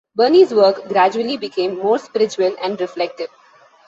Berni's 0.15 0.51
work 0.51 0.87
gradually 0.87 1.37
became 1.37 1.77
more 1.77 1.99
spiritual 1.99 2.55
and 2.63 2.81
reflective. 2.81 3.29